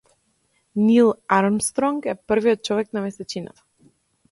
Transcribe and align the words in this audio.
Нил 0.85 1.09
Армстронг 1.37 2.09
е 2.15 2.17
првиот 2.33 2.65
човек 2.71 2.93
на 2.99 3.07
месечината. 3.07 3.67